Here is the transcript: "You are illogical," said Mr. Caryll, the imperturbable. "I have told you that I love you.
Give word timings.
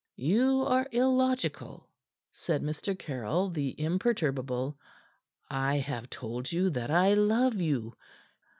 "You 0.17 0.63
are 0.65 0.87
illogical," 0.91 1.87
said 2.31 2.63
Mr. 2.63 2.97
Caryll, 2.97 3.51
the 3.51 3.79
imperturbable. 3.79 4.75
"I 5.47 5.75
have 5.77 6.09
told 6.09 6.51
you 6.51 6.71
that 6.71 6.89
I 6.89 7.13
love 7.13 7.61
you. 7.61 7.95